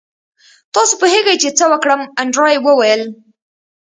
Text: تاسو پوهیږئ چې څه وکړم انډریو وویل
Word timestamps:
تاسو 0.73 0.93
پوهیږئ 1.01 1.35
چې 1.41 1.49
څه 1.57 1.65
وکړم 1.71 2.01
انډریو 2.21 2.61
وویل 2.65 3.01